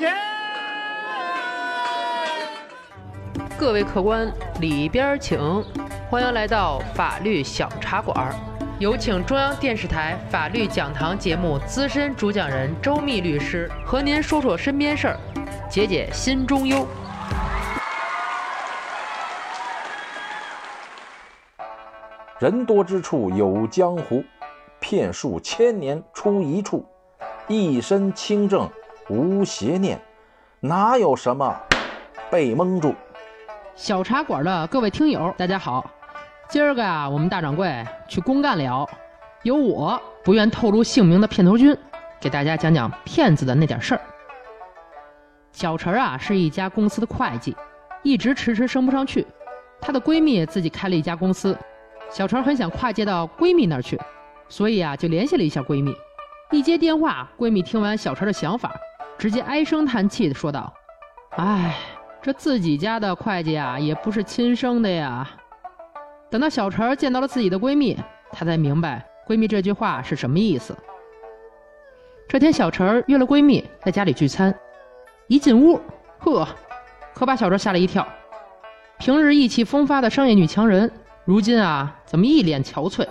[0.00, 0.16] 钱。
[3.58, 5.38] 各位客官，里边请，
[6.08, 8.34] 欢迎来到法律小茶馆。
[8.78, 15.20] 有请中央电视台法律讲堂节目资深主讲人周密律师和您说说身边事儿，
[15.68, 16.86] 解解心中忧。
[22.38, 24.24] 人多之处有江湖，
[24.78, 26.86] 骗术千年出一处，
[27.48, 28.66] 一身清正
[29.08, 30.00] 无邪念，
[30.60, 31.56] 哪有什么
[32.30, 32.94] 被蒙住？
[33.74, 35.88] 小茶馆的各位听友，大家好。
[36.48, 38.88] 今儿个呀，我们大掌柜去公干了，
[39.42, 41.76] 由我不愿透露姓名的片头君，
[42.20, 44.00] 给大家讲讲骗子的那点事儿。
[45.52, 47.56] 小陈啊，是一家公司的会计，
[48.02, 49.26] 一直迟迟升不上去。
[49.80, 51.56] 她的闺蜜自己开了一家公司，
[52.10, 53.98] 小陈很想跨界到闺蜜那儿去，
[54.48, 55.94] 所以啊，就联系了一下闺蜜。
[56.50, 58.72] 一接电话，闺蜜听完小陈的想法，
[59.20, 60.72] 直接唉声叹气的说道
[61.36, 61.76] ：“唉，
[62.22, 65.28] 这自己家的会计啊，也不是亲生的呀。”
[66.30, 67.98] 等到小陈见到了自己的闺蜜，
[68.32, 70.74] 她才明白闺蜜这句话是什么意思。
[72.26, 74.58] 这天，小陈约了闺蜜在家里聚餐，
[75.26, 75.78] 一进屋，
[76.20, 76.48] 呵，
[77.12, 78.08] 可把小陈吓了一跳。
[78.98, 80.90] 平日意气风发的商业女强人，
[81.26, 83.06] 如今啊，怎么一脸憔悴？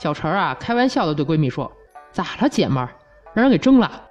[0.00, 1.70] 小陈啊，开玩笑的对闺蜜说
[2.10, 2.88] ：“咋了，姐们儿？
[3.34, 4.02] 让人给蒸了？”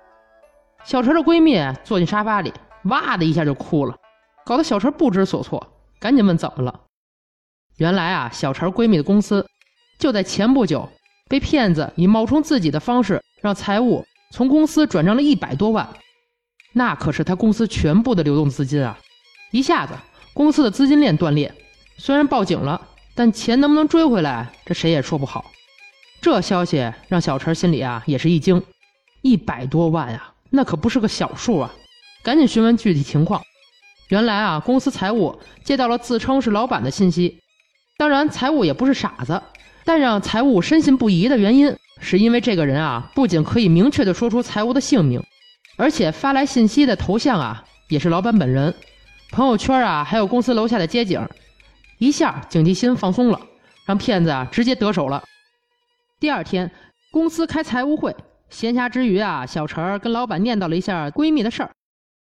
[0.88, 2.54] 小陈的闺蜜坐进沙发里，
[2.86, 3.94] 哇的一下就哭了，
[4.46, 5.62] 搞得小陈不知所措，
[6.00, 6.80] 赶紧问怎么了。
[7.76, 9.46] 原来啊，小陈闺蜜的公司
[10.00, 10.88] 就在前不久
[11.28, 15.86] 被骗子以冒充自己的方式，让财务从公司转账了一百多万，
[16.72, 18.98] 那可是他公司全部的流动资金啊！
[19.52, 19.94] 一下子
[20.34, 21.54] 公司的资金链断裂，
[21.98, 25.52] 虽然报警了，但钱能不能追回来，这谁也说不好。
[26.22, 28.64] 这消息让小陈心里啊也是一惊，
[29.22, 31.74] 一百多万啊，那可不是个小数啊！
[32.24, 33.42] 赶紧询问具体情况。
[34.10, 37.40] 原来啊，公司财务接到了自称是老板的信息。
[37.98, 39.42] 当然，财务也不是傻子，
[39.84, 45.22] 但让财务深信不疑的原因，是因为这个人啊，不仅可以明确的说出财务的姓名，
[45.78, 48.74] 而且发来信息的头像啊，也是老板本人，
[49.32, 51.28] 朋友圈啊，还有公司楼下的街景，
[51.98, 53.42] 一下警惕心放松了，
[53.86, 55.24] 让骗子啊直接得手了。
[56.20, 56.72] 第二天，
[57.12, 58.16] 公司开财务会，
[58.50, 61.72] 闲暇之余啊，小陈儿跟老板念叨了一下闺蜜的事儿，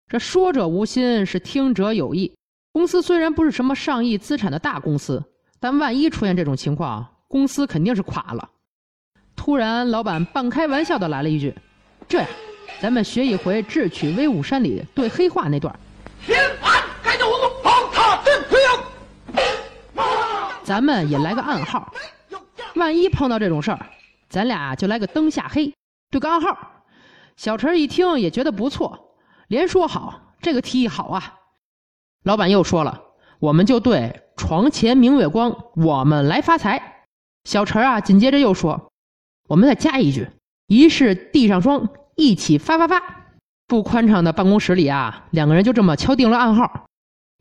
[0.09, 2.34] 这说者无心，是听者有意。
[2.72, 5.22] 公司虽然不是什么上亿资产的大公司。
[5.59, 8.50] 但万一出现这种情况，公司肯定是垮了。
[9.34, 11.53] 突然，老板半开玩笑的来了一句
[12.06, 12.28] ：“这样，
[12.78, 15.75] 咱们学一回《智取威武山》里对黑话那段。”
[16.26, 18.60] 天安，该走我宝塔镇推
[20.62, 21.91] 咱们也来个暗号，
[22.75, 23.86] 万一碰到这种事儿，
[24.28, 25.72] 咱俩就来个灯下黑，
[26.11, 26.84] 对个暗号。
[27.37, 29.15] 小陈一听也觉得不错，
[29.49, 31.34] 连说好，这个提议好啊。
[32.22, 33.03] 老板又说了，
[33.39, 34.22] 我们就对。
[34.37, 37.06] 床前明月光，我们来发财。
[37.45, 38.93] 小陈啊，紧接着又说
[39.49, 40.28] ：“我们再加一句，
[40.66, 43.03] 疑是地上霜，一起发发发。”
[43.66, 46.84] 不宽敞的办公室里啊，两个人就这么敲定了暗号。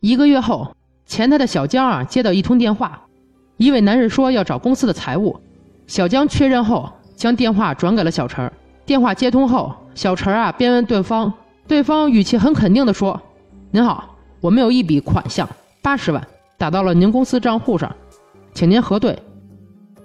[0.00, 0.74] 一个月后，
[1.04, 3.06] 前台的小江啊接到一通电话，
[3.58, 5.40] 一位男士说要找公司的财务。
[5.86, 8.48] 小江确认后，将电话转给了小陈。
[8.84, 11.32] 电话接通后，小陈啊便问对方，
[11.66, 13.20] 对方语气很肯定地说
[13.72, 15.48] ：“您好，我们有一笔款项，
[15.82, 16.24] 八十万。”
[16.58, 17.94] 打到了您公司账户上，
[18.54, 19.18] 请您核对。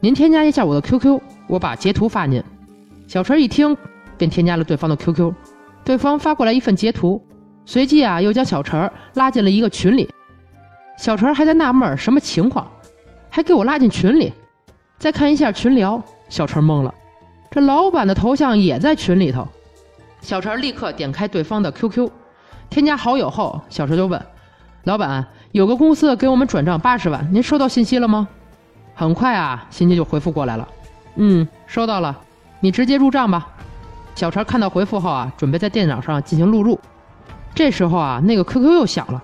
[0.01, 2.43] 您添加一下我的 QQ，我把截图发您。
[3.07, 3.77] 小陈一听，
[4.17, 5.33] 便添加了对方的 QQ。
[5.85, 7.23] 对方发过来一份截图，
[7.65, 10.09] 随即啊，又将小陈拉进了一个群里。
[10.97, 12.69] 小陈还在纳闷什么情况，
[13.29, 14.33] 还给我拉进群里。
[14.97, 16.93] 再看一下群聊，小陈懵了，
[17.51, 19.45] 这老板的头像也在群里头。
[20.21, 22.09] 小陈立刻点开对方的 QQ，
[22.69, 24.19] 添加好友后，小陈就问。
[24.85, 28.27] 老板，有个公司给我们转账八十万，您收到信息了吗？
[28.95, 30.67] 很快啊，信息就回复过来了。
[31.15, 32.17] 嗯，收到了，
[32.61, 33.49] 你直接入账吧。
[34.15, 36.79] 小陈看到回复后啊，准备在电脑上进行录入。
[37.53, 39.21] 这时候啊，那个 QQ 又响了。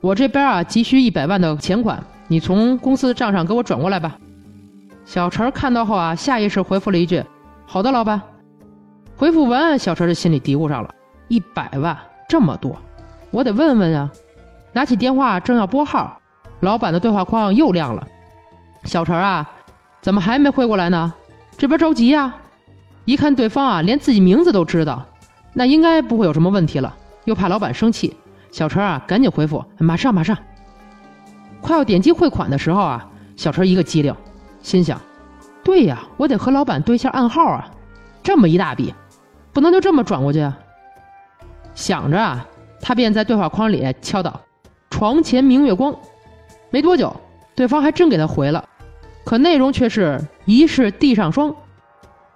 [0.00, 4.16] 我这边啊，急需一百万的钱款，你从公司的账上给我转过来吧。
[5.04, 7.22] 小陈看到后啊，下意识回复了一句
[7.66, 8.20] ：“好的，老板。”
[9.16, 10.94] 回复完，小陈的心里嘀咕上了：
[11.28, 11.96] 一百万
[12.28, 12.76] 这么多，
[13.30, 14.10] 我得问问啊。
[14.72, 16.20] 拿起电话正要拨号，
[16.60, 18.04] 老板的对话框又亮了。
[18.82, 19.48] 小陈啊，
[20.00, 21.14] 怎么还没回过来呢？
[21.56, 22.34] 这边着急呀！
[23.04, 25.06] 一看对方啊，连自己名字都知道，
[25.52, 26.92] 那应该不会有什么问题了。
[27.24, 28.16] 又怕老板生气，
[28.50, 30.36] 小陈啊，赶紧回复：马上马上。
[31.60, 34.12] 快要点击汇款的时候啊，小陈一个机灵，
[34.60, 35.00] 心想：
[35.64, 37.70] 对呀，我得和老板对一下暗号啊！
[38.22, 38.94] 这么一大笔，
[39.52, 40.56] 不能就这么转过去啊。
[41.74, 42.46] 想着啊，
[42.80, 44.38] 他便在对话框里敲道
[44.90, 45.94] ：“床前明月光。”
[46.70, 47.14] 没多久，
[47.54, 48.64] 对方还真给他回了，
[49.24, 51.54] 可内容却是疑是地上霜。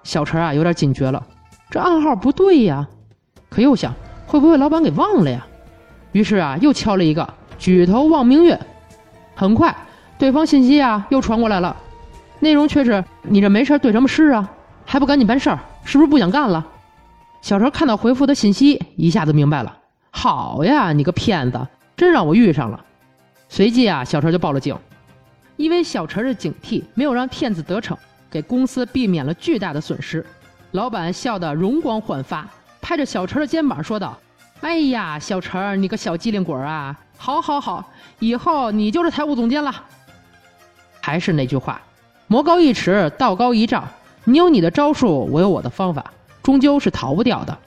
[0.02, 1.22] 小陈啊，有点警觉了，
[1.70, 2.88] 这暗号不对呀。
[3.50, 3.94] 可又想，
[4.26, 5.46] 会不会老板给忘了呀？
[6.12, 7.28] 于是啊，又敲了一个
[7.58, 8.58] “举头望明月”。
[9.36, 9.75] 很快，
[10.19, 11.76] 对方信息啊又传过来了，
[12.40, 14.49] 内容却是：“你这没事对什么诗啊？
[14.85, 15.58] 还不赶紧办事儿？
[15.85, 16.67] 是不是不想干了？”
[17.43, 19.76] 小陈看到回复的信息，一下子明白了。
[20.11, 22.85] 好呀，你个骗子，真让我遇上了。
[23.49, 24.76] 随即啊，小陈就报了警。
[25.56, 27.96] 因为小陈的警惕，没有让骗子得逞，
[28.31, 30.25] 给公司避免了巨大的损失。
[30.73, 32.46] 老板笑得容光焕发，
[32.81, 34.17] 拍着小陈的肩膀说道
[34.61, 36.96] ：“哎呀，小陈，你个小机灵鬼啊！
[37.17, 37.85] 好，好，好，
[38.20, 39.73] 以后你就是财务总监了。”
[41.00, 41.81] 还是那句话，
[42.28, 43.88] 魔高一尺，道高一丈。
[44.25, 46.12] 你有你的招数，我有我的方法。
[46.42, 47.58] 终究是逃不掉的，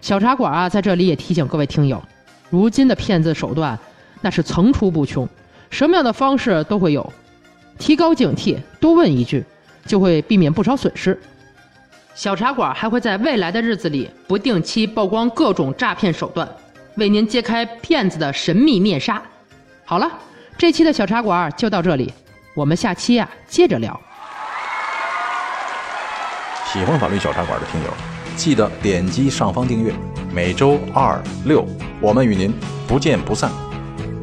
[0.00, 2.02] 小茶馆啊，在这里也提醒各位听友，
[2.50, 3.78] 如今的骗子手段
[4.20, 5.28] 那是层出不穷，
[5.70, 7.12] 什么样的方式都会有，
[7.78, 9.44] 提高警惕，多问一句，
[9.86, 11.16] 就会避免不少损失。
[12.14, 16.48] 小茶馆还会在未来的日子里不定期曝光各种诈骗手段，
[16.96, 19.22] 为您揭开骗子的神秘面纱。
[19.84, 20.10] 好了，
[20.58, 22.12] 这期的小茶馆就到这里，
[22.54, 24.00] 我们下期啊接着聊。
[26.66, 27.90] 喜欢法律小茶馆的听友。
[28.36, 29.92] 记得点击上方订阅，
[30.32, 31.64] 每周二六，
[32.00, 32.52] 我们与您
[32.88, 33.50] 不见不散。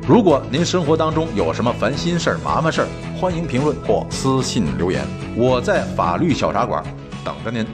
[0.06, 2.88] 如果您生活当中有什么烦心事儿、麻烦事儿，
[3.20, 5.06] 欢迎评论或私信留言，
[5.38, 6.84] 我在法律小茶馆
[7.24, 7.66] 等着您。